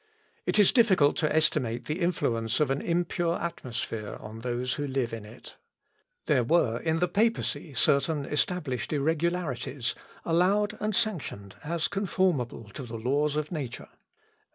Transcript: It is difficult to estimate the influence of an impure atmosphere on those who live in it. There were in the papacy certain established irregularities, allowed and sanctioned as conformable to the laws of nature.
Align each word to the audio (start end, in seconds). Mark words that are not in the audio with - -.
It 0.47 0.57
is 0.57 0.71
difficult 0.71 1.15
to 1.17 1.31
estimate 1.31 1.85
the 1.85 1.99
influence 2.01 2.59
of 2.59 2.71
an 2.71 2.81
impure 2.81 3.39
atmosphere 3.39 4.17
on 4.19 4.39
those 4.39 4.73
who 4.73 4.87
live 4.87 5.13
in 5.13 5.25
it. 5.25 5.57
There 6.25 6.43
were 6.43 6.79
in 6.79 6.97
the 6.97 7.07
papacy 7.07 7.75
certain 7.75 8.25
established 8.25 8.91
irregularities, 8.91 9.93
allowed 10.25 10.75
and 10.79 10.95
sanctioned 10.95 11.55
as 11.63 11.87
conformable 11.87 12.71
to 12.73 12.81
the 12.81 12.97
laws 12.97 13.35
of 13.35 13.51
nature. 13.51 13.89